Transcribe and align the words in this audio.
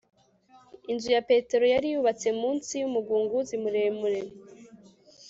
inzu 0.91 1.09
ya 1.15 1.21
petero 1.29 1.65
yari 1.73 1.87
yubatse 1.93 2.27
munsi 2.41 2.71
y'umugunguzi 2.81 3.53
muremure 3.63 4.21